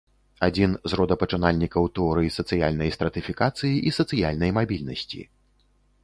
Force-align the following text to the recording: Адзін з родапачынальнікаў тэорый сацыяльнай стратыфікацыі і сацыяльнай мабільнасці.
Адзін 0.45 0.71
з 0.91 0.97
родапачынальнікаў 0.99 1.83
тэорый 1.99 2.31
сацыяльнай 2.37 2.89
стратыфікацыі 2.95 3.75
і 3.91 3.93
сацыяльнай 3.99 4.51
мабільнасці. 4.59 5.21